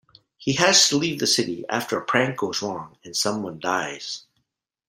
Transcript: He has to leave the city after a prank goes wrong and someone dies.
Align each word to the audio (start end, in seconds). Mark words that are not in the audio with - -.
He 0.35 0.53
has 0.53 0.89
to 0.89 0.97
leave 0.97 1.19
the 1.19 1.27
city 1.27 1.63
after 1.69 1.95
a 1.95 2.03
prank 2.03 2.37
goes 2.39 2.63
wrong 2.63 2.97
and 3.05 3.15
someone 3.15 3.59
dies. 3.59 4.23